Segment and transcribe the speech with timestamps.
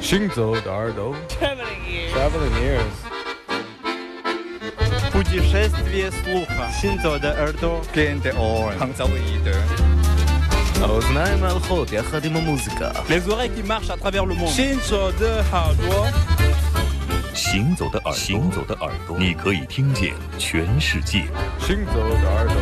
[0.00, 2.12] 行走的耳朵 Traveling ears.
[2.14, 2.94] Traveling ears
[5.12, 6.68] Путешествие слуха.
[6.80, 7.80] Синзо де Эрдо.
[7.94, 8.76] Gente on.
[8.78, 9.54] Hangzauide.
[10.82, 14.50] האוזניים ההלכות יחד עם המוזיקה Les oreilles qui marchent à travers le monde.
[14.50, 16.06] 行走的耳朵，
[17.32, 21.26] 行走的耳朵，行走的耳朵，你可以听见全世界。
[21.60, 22.54] 行走的耳朵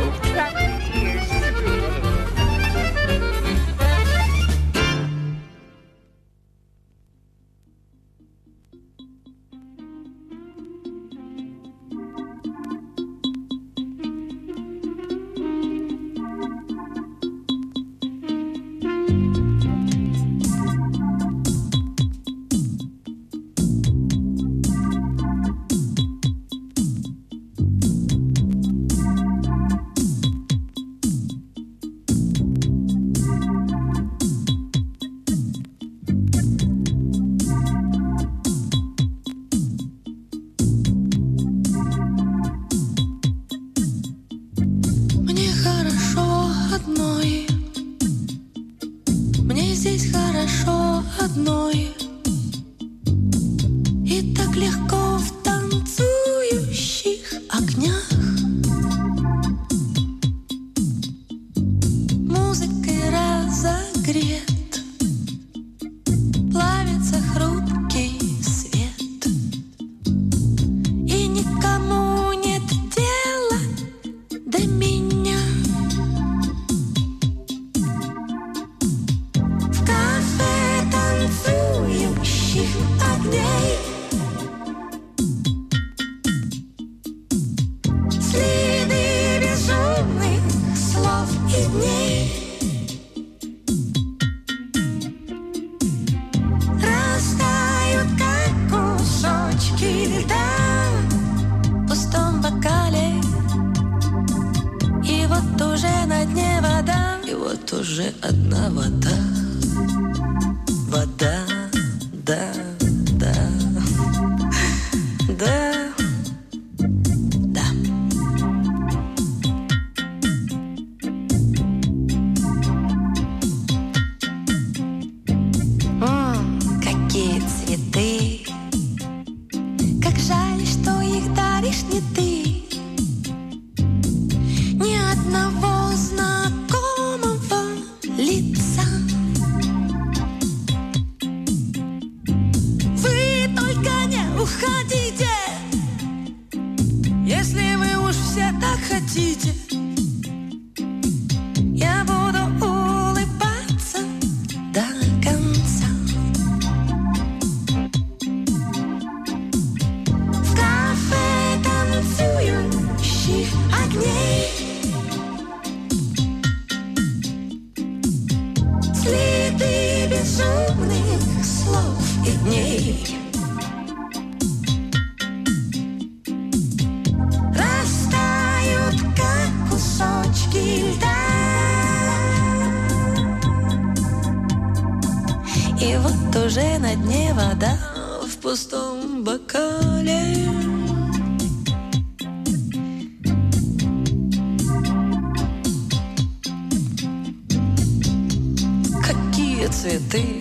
[199.70, 200.40] цветы.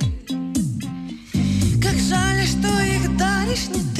[1.82, 3.97] Как жаль, что их даришь не ты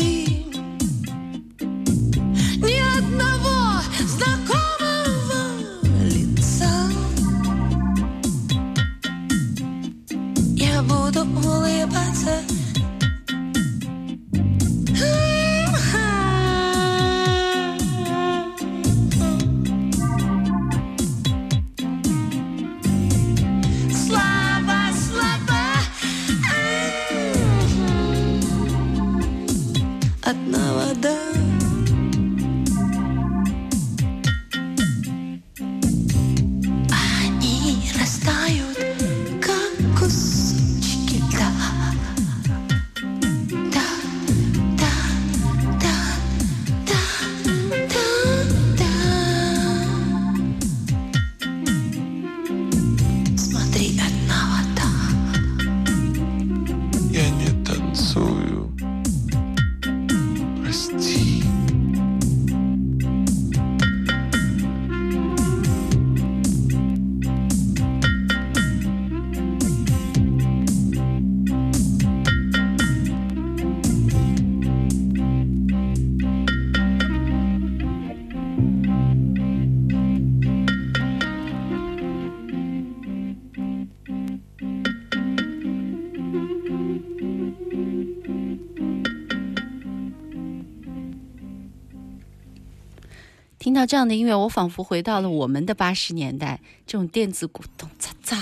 [93.78, 98.42] 到这样的音乐，我仿佛回到了我们的八十年代，这种电子鼓咚嚓嚓，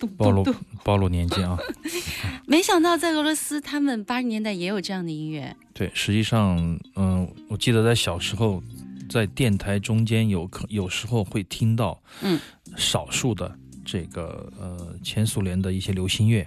[0.00, 0.42] 咚暴露。
[0.82, 1.58] 暴露年纪啊。
[2.46, 5.54] 没想到在俄罗斯，他们八十年代也有这样的音乐。
[5.74, 6.58] 对，实际上，
[6.96, 8.62] 嗯、我记得在小时候，
[9.08, 12.40] 在电台中间有可有时候会听到，嗯，
[12.76, 13.54] 少数的
[13.84, 16.46] 这个呃前苏联的一些流行乐，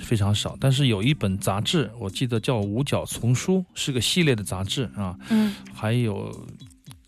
[0.00, 0.56] 非常少。
[0.58, 6.34] 但是有一本杂志，我记得叫《五角丛书》，是个系列的杂志啊，嗯还有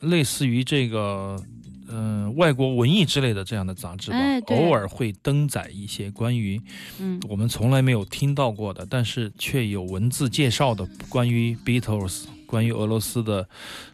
[0.00, 1.42] 类似于这个。
[1.90, 6.60] 嗯、外国文艺之类的这样的杂志吧，哎偶尔会登载一些关于
[7.00, 13.48] 嗯我们从来没有听到过的，但是却有文字介绍的关于 Beatles、关于俄罗斯的、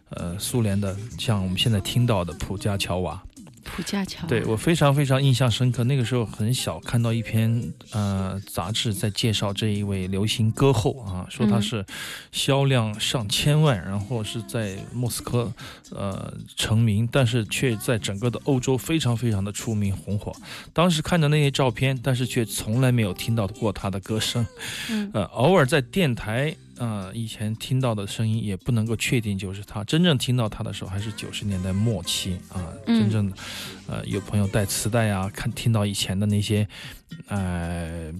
[0.09, 3.23] 呃苏联的，像我们现在听到的普加乔娃。
[3.65, 4.25] 普加乔。
[4.27, 5.83] 对我非常非常印象深刻。
[5.83, 11.85] 那个时候很小，看到一篇呃杂志在介绍这一位流行歌后啊，说她嗯是
[12.31, 15.51] 销量上千万，然后是在莫斯科
[15.89, 20.31] 呃成名，但是却在整个的欧洲非常非常的出名红火。
[20.71, 24.45] 当时看着那些照片，但是却从来没有听到过他的歌声。
[24.89, 26.55] 嗯呃，偶尔在电台。
[26.77, 33.37] 呃，以前听到的声音也不能够确定就是他，真正听到他的时候还是九十年代末期啊，嗯真正的
[33.87, 36.67] 呃，有朋友带磁带啊，看听到以前的那些，
[37.27, 38.11] 呃，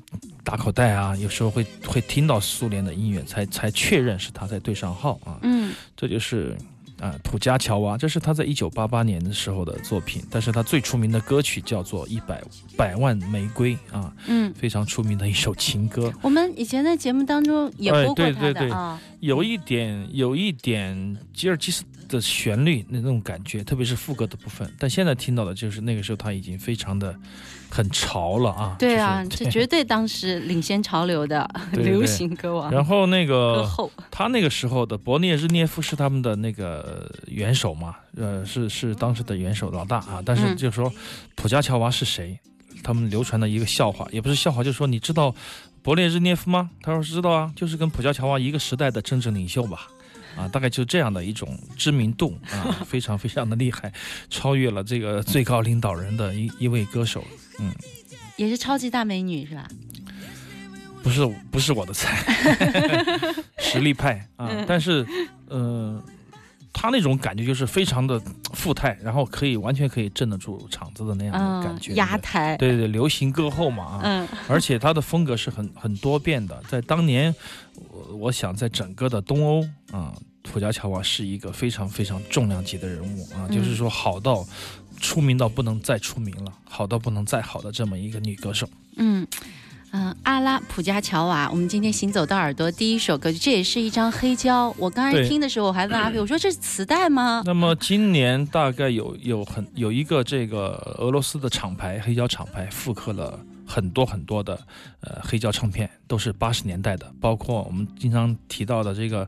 [0.43, 5.37] 打口袋啊，有时候会会听到苏联的音乐，才才确认是他在对上号啊。
[5.41, 6.57] 嗯这就是
[7.05, 12.41] 啊、土家乔娃，这是他在一九八八年的时候的作品，但是他最出名的歌曲叫做《一百
[12.75, 16.11] 百万玫瑰》啊，嗯，非常出名的一首情歌。
[16.23, 18.99] 我们以前在节目当中也哎播过他对对对的啊。
[19.19, 21.83] 有一点有一点吉尔吉斯
[22.15, 24.69] 的旋律那种感觉，特别是副歌的部分。
[24.79, 27.15] 但现在听到的就是那个时候他已经非常的
[27.69, 28.75] 很潮了啊。
[28.79, 32.71] 对啊，就是 这绝对当时领先潮流的 流行歌王。
[32.71, 40.21] 然后那个后，他那个时候的勃列日涅夫是他们的那个元首嘛，呃，是是当时的元首老大啊。
[40.25, 40.91] 但是嗯就说
[41.35, 42.39] 普加乔娃是谁，
[42.81, 45.35] 他们流传的一个笑话，也不是笑话，就是说你知道
[45.83, 46.71] 勃列日涅夫吗？
[46.81, 49.87] 他说知道啊，就是跟普加乔娃一个时代的政治领袖吧。
[50.37, 53.91] 啊，大概就这样的一种知名度啊，非常非常的厉害，
[54.29, 57.23] 超越了这个最高领导人的一一位歌手。
[57.59, 57.73] 嗯
[58.37, 59.65] 也是超级大美女是吧？
[61.01, 62.17] 不是不是我的菜，
[63.59, 64.47] 实力派啊。
[64.49, 65.05] 嗯但是，
[65.47, 66.03] 呃，
[66.77, 68.21] 他那种感觉就是非常的
[68.53, 71.93] 富态，然后可以完全可以镇得住场子的那样的感觉。
[71.93, 72.57] 嗯，压台。
[72.57, 76.61] 对对对，流行歌后嘛啊，嗯而且他的风格是很很多变的。
[76.67, 77.33] 在当年，
[77.89, 79.65] 我我想在整个的东欧
[79.97, 80.13] 啊，
[80.43, 84.45] 普加乔娃是一个非常非常重量级的人物啊，嗯就是说好到
[84.99, 88.67] 出名到不能再出名了，好到不能再好的这么一个女歌手。
[88.97, 89.25] 嗯。
[89.95, 94.75] 嗯，阿拉普加乔瓦，我们今天行走到耳朵第一首歌曲，这也是一张黑胶。
[94.77, 97.41] 我刚才听的时候，我还问阿飞， 我说这是磁带吗？
[97.45, 104.59] 那么今年大概有有很有一个这个俄罗斯的厂牌黑胶厂牌复刻了很多很多的
[105.01, 109.27] 呃黑胶唱片，都是八十年代的，包括我们经常提到的这个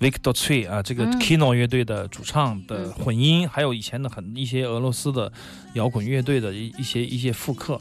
[0.00, 5.32] Victor Tree 啊，这个嗯 Kino 乐队的主唱的混音，还有以前的很一些俄罗斯的
[5.74, 7.80] 摇滚乐队的一一些一些复刻，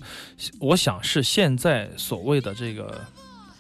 [0.60, 3.02] 我想是现在所谓的这个。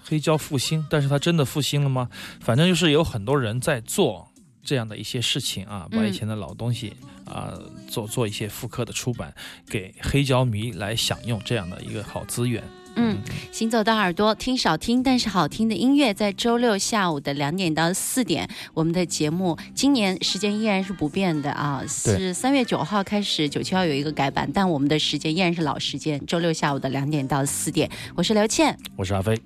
[0.07, 2.07] 黑胶复兴，但是它真的复兴了吗？
[2.39, 4.29] 反正就是有很多人在做
[4.65, 6.93] 这样的一些事情啊，把嗯以前的老东西
[7.25, 7.53] 啊、
[7.87, 9.33] 做做一些复刻的出版，
[9.69, 12.63] 给黑胶迷来享用这样的一个好资源。
[12.97, 13.17] 嗯，
[13.51, 27.91] 行走的耳朵，听少听但是好听的音乐，在周六下午的两点到四点，我们的节目今年时间依然是不变的啊，是三月九号开始，九七号有一个改版，但我们的时间依然是老时间，周六下午的两点到四点。
[28.15, 29.37] 我是刘倩，我是阿飞。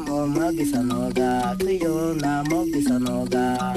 [0.00, 3.74] もまぎさのが強なもぎさのが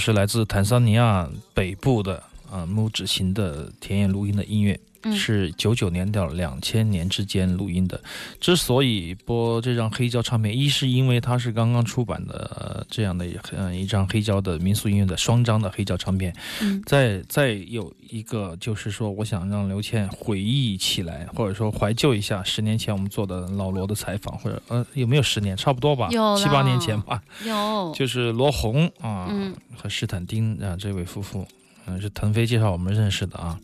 [0.00, 8.00] 是来自坦桑尼亚北部的啊木指型的田野录音的音乐，嗯是九九年到两千年之间录音的。
[8.40, 25.56] 之所以播这张黑胶唱片，一是因为它是刚刚出版的、呃这样的呃一张黑胶的民俗音乐的双张的黑胶唱片，嗯再再有一个就是说，我想让刘倩回忆起来，或者说怀旧一下十年前我们做的老罗的采访，或者呃有没有十年？
[25.56, 27.22] 差不多吧，有七八年前吧。
[27.44, 31.46] 有，就是罗红啊、嗯和施坦丁啊这位夫妇，
[31.86, 33.58] 嗯、是腾飞介绍我们认识的啊。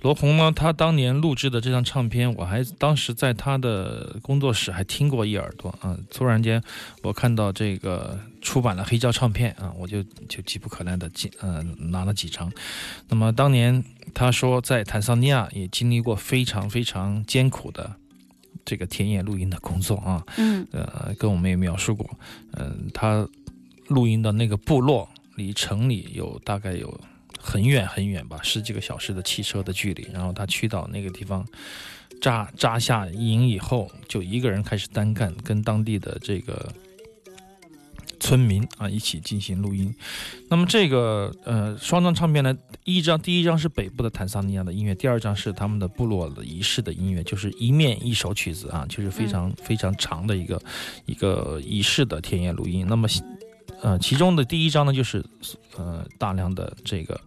[0.00, 5.96] 罗红呢，他当年录制的这张唱片，我还当时在他的工作室还听过一耳朵啊。
[6.10, 6.62] 突然间，
[7.02, 12.52] 我看到这个出版了黑胶唱片啊，我就就急不可耐的进呃拿了几张。
[13.08, 13.82] 那么当年
[14.12, 17.94] 他说在坦桑尼亚也经历过非常非常艰苦的
[18.64, 20.22] 这个田野录音的工作啊。
[20.36, 22.18] 嗯呃，跟我们也描述过，
[22.54, 23.26] 嗯、他
[23.86, 27.00] 录音的那个部落离城里有大概有
[27.38, 30.08] 很远很远吧，十几个小时的汽车的距离。
[30.12, 31.46] 然后他去到那个地方
[32.20, 36.72] 扎扎下营以后，就一个人开始单干，跟当地的这个
[38.22, 39.92] 村民啊一起进行录音。
[40.48, 50.62] 那么这个呃双张唱片呢，一张第一张是北部的坦桑尼亚的音乐，第二张是他们的部落的仪式的音乐，就是一面一首曲子啊，就是非常、非常长的一个
[51.06, 52.86] 一个仪式的田野录音。
[52.88, 53.08] 那么
[53.82, 55.24] 呃其中的第一张呢，就是
[55.76, 57.20] 呃大量的这个。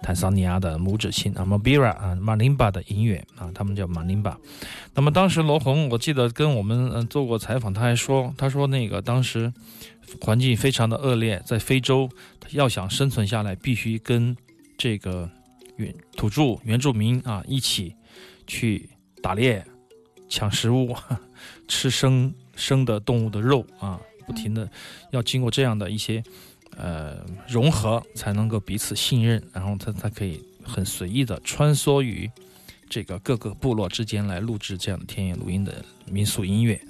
[0.00, 4.36] 坦桑尼亚的拇指琴啊，Mabira 啊，Malimba 的音乐啊，他们叫 Malimba。
[4.94, 9.52] 那么当时罗红，我记得跟我们嗯、呃做过采访，他还说，他说那个当时
[10.20, 12.08] 环境非常的恶劣，在非洲
[12.50, 14.36] 要想生存下来，必须跟
[14.76, 15.28] 这个
[15.76, 17.94] 原土著原住民啊一起
[18.46, 18.88] 去
[19.22, 19.64] 打猎、
[20.28, 20.94] 抢食物、
[21.68, 24.68] 吃生生的动物的肉啊，不停的
[25.10, 26.22] 要经过这样的一些
[26.76, 32.30] 呃融合，才能够彼此信任，然后他才可以很随意的穿梭于
[32.88, 36.80] 这个各个部落之间来录制这样的田野录音的民俗音乐。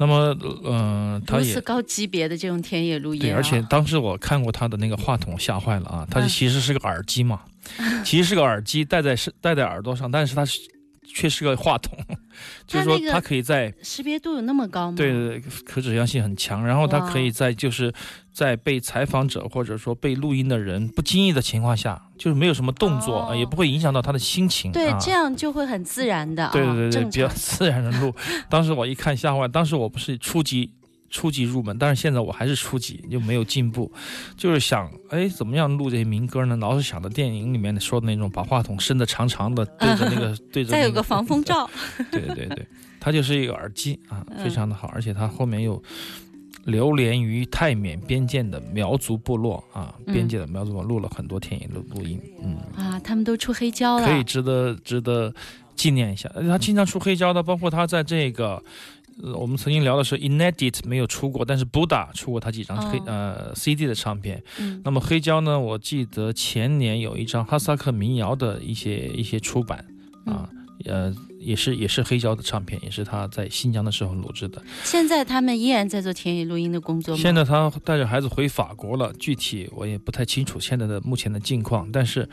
[0.00, 6.08] 那么，嗯、他也是高级别的这种田野录音、啊，对，而且当时我看过他的那个话筒，吓坏了啊！
[6.10, 7.42] 它嗯其实是个耳机嘛，
[8.02, 10.58] 其实是个耳机戴在是戴在耳朵上，但是它是
[11.04, 11.98] 却是个话筒，
[12.66, 14.96] 就是说它可以在识别度有那么高吗？
[14.96, 17.92] 对对对可指向性很强，然后它可以在就是
[18.32, 24.72] 在被采访者或者说被录音的人不经意的情况下，就是没有什么动作，也不会影响到他的心情。
[24.72, 27.28] 对，啊这样就会很自然的啊，对对对对，比较。
[27.28, 28.14] 自然的录。
[28.48, 30.70] 当时我一看吓坏，当时我不是初级
[31.10, 33.90] 初级入门，但是现在我还是初级，就没有进步。
[34.36, 36.56] 就是想，哎，怎么样录这些民歌呢？
[36.56, 41.68] 老是想着电影里面说的那种，把话筒伸得长长的，对着那个 对着、那再有个防风罩，
[42.12, 42.64] 对对对，
[43.00, 45.82] 它就是一个耳机啊，嗯非常的好，而且它后面又
[46.64, 52.56] 流连于泰缅边界的苗族部落啊，嗯边界的苗族部落录了很多田野的录音，嗯。
[52.76, 55.34] 啊，他们都出黑胶了，可以值得值得
[55.74, 56.28] 纪念一下。
[56.46, 58.62] 他经常出黑胶的，包括他在这个。
[59.22, 63.02] 呃，我们曾经聊的是 Inedit 没有出过，但是 Buddha 出过他几张黑、哦。
[63.06, 64.42] 呃 CD 的唱片。
[64.58, 64.80] 嗯。
[64.84, 69.84] 那么黑胶呢，我记得前年有一张哈萨克民谣的一些一些出版
[70.26, 70.48] 啊，
[70.84, 74.62] 呃，也是也是黑胶的唱片，也是他在新疆的时候录制的。
[74.84, 77.20] 现在他们依然在做田野录音的工作吗？
[77.20, 81.90] 现在他带着孩子回法国了，具体我也不太清楚现在的目前的境况。
[81.90, 82.28] 但是，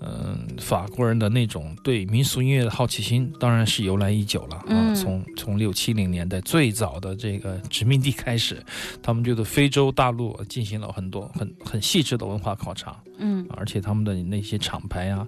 [0.00, 4.64] 嗯、法国人的那种对民俗音乐的好奇心当然是由来已久了啊。
[4.68, 8.62] 嗯从从六七零年代最早的这个殖民地开始，
[9.02, 15.26] 他们就对非洲大陆进行了很多很很细致的文化考察，嗯而且他们的那些厂牌啊。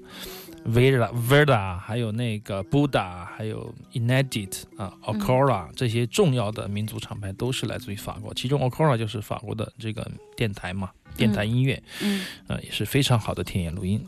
[0.66, 14.02] Verda、Verda，还有那个 Buddha，还有 Inedit 啊嗯，Okora、这些重要的民族厂牌都是来自于法国，其中 Ocora 就是法国的这个电台嘛，电台音乐，嗯，呃，也是非常好的田野录音。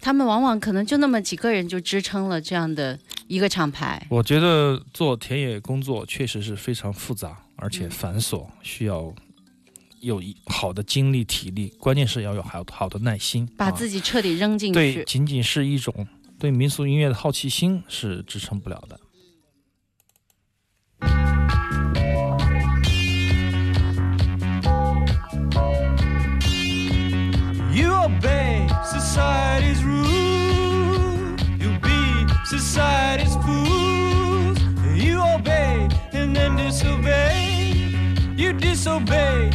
[0.00, 4.06] 他们往往可能就那么几个人就支撑了这样的一个厂牌。
[4.10, 9.12] 我觉得做田野工作确实是非常复杂而且嗯繁琐，需要
[10.04, 15.04] 有一好的精力、体力，关键是要有好好的耐心，把啊自己彻底扔进对，去。
[15.04, 16.06] 仅仅是一种
[16.38, 19.00] 对民俗音乐的好奇心是支撑不了的。
[27.72, 31.40] You obey society's rules.
[31.58, 34.58] You be society's fools.
[34.94, 37.32] You obey and then disobey.
[38.36, 39.50] You disobey,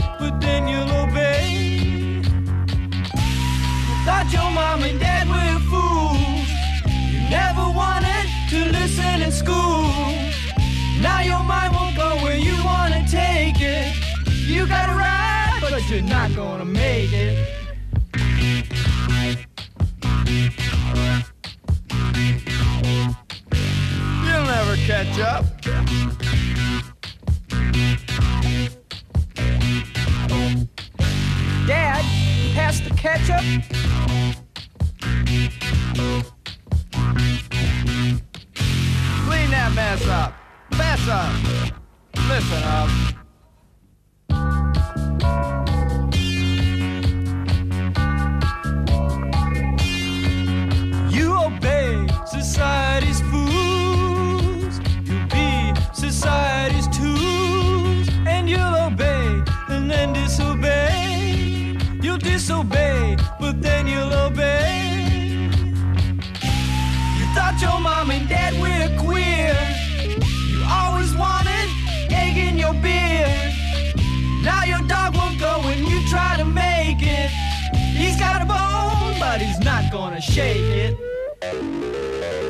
[0.60, 1.52] then you'll obey.
[3.88, 6.50] You thought your mom and dad were fools.
[7.12, 9.88] You never wanted to listen in school.
[11.02, 13.94] Now your mind won't go where you wanna take it.
[14.48, 17.48] You got it right, but you're not gonna make it.
[24.26, 25.59] You'll never catch up.
[32.70, 33.42] Pass the ketchup.
[39.26, 40.34] Clean that mess up.
[40.78, 41.74] Mess up.
[42.28, 43.19] Listen up.
[79.90, 80.96] Gonna shake
[81.42, 82.49] it.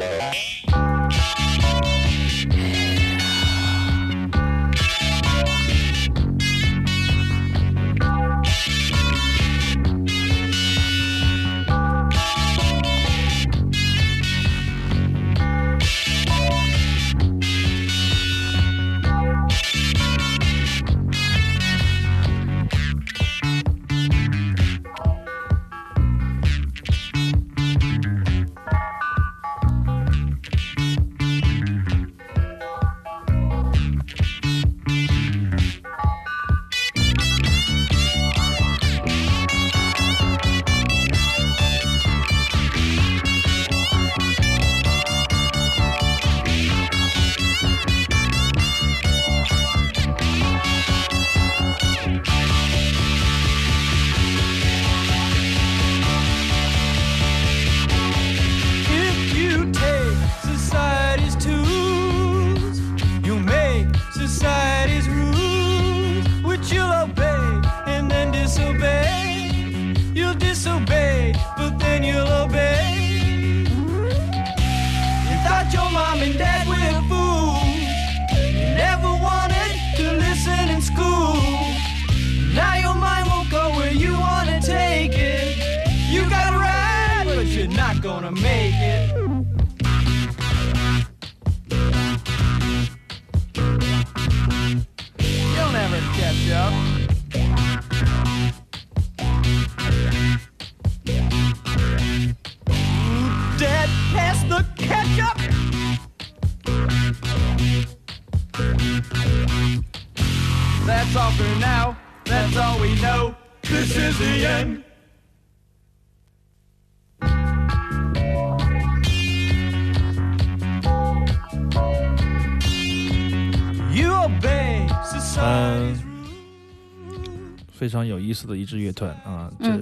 [127.80, 129.80] 非常有意思的一支乐团啊，这、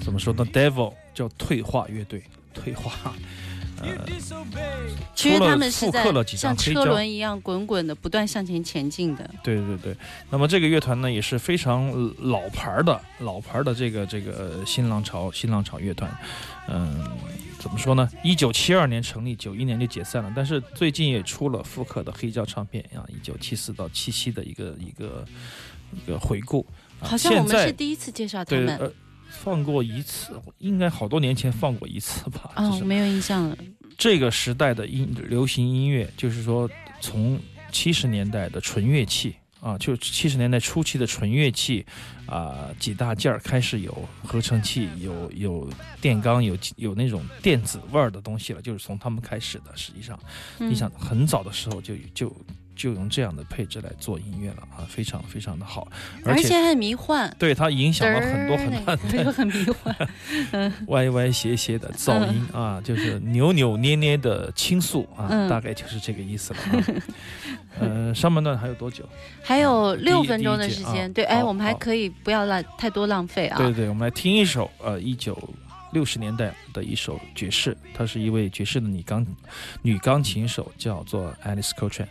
[0.00, 2.22] 怎么说呢？Devil 叫退化乐队，
[2.54, 3.12] 退化。
[4.06, 4.88] Disobey.
[5.14, 9.28] 其实他们是在像车轮一样滚滚的不断向前前进的。
[9.42, 9.94] 对对对，
[10.30, 16.10] 那么这个乐团呢也是非常老牌儿的老牌儿的这个这个新浪潮新浪潮乐团，
[16.68, 17.04] 嗯，
[17.58, 18.08] 怎么说呢？
[18.22, 25.26] 一九七二年成立，九一年就解散了，但是最近也出了复刻的黑胶唱片啊，一九七四到七七的一个一个
[25.92, 26.64] 一个回顾。
[27.04, 28.66] 啊好像我们是第一次介绍他们。
[28.66, 28.92] 对呃
[29.42, 32.52] 放过一次，应该好多年前放过一次吧。
[32.54, 33.58] 哦，就是没有印象了。
[33.98, 37.38] 这个时代的音流行音乐，就是说从
[37.72, 41.84] 七十年代的纯乐器啊，就七十年代初期的纯乐器
[42.26, 45.68] 啊，几大件儿开始有合成器，有有
[46.00, 49.76] 电钢，有有那种电子味儿的东西了，就是从他们开始的。
[49.76, 50.18] 实际上，
[50.60, 52.34] 嗯你想很早的时候就就
[52.76, 55.86] 就用这样的配置来做音乐了啊，非常非常的好，
[56.24, 60.72] 而且很迷幻，对它影响了很多很多嘚儿那个很迷幻。
[60.88, 66.84] 歪歪斜斜的噪音啊，就是扭扭捏捏的倾诉啊，嗯大概就是这个意思了啊。
[67.80, 69.08] 呃，上半段还有多久？
[69.42, 73.58] 还有六分钟的时间，啊对，哎，我们还可以不要浪太多浪费啊。
[73.58, 75.36] 对对，我们来听一首呃，一九
[75.92, 79.26] 六十年代的一首爵士，她是一位爵士的女钢
[79.82, 82.06] 女钢琴手，叫做 Alice Coltrane。